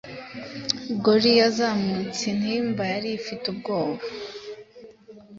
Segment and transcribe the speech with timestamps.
[1.03, 4.03] Gory yazamutse intimba yari ifite ubwoba